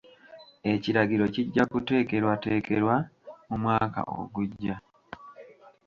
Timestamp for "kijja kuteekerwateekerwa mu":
1.33-3.55